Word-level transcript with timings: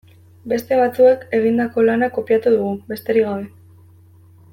Beste 0.53 0.77
batzuek 0.79 1.25
egindako 1.39 1.85
lana 1.89 2.09
kopiatu 2.15 2.55
dugu, 2.57 2.73
besterik 2.95 3.29
gabe. 3.29 3.47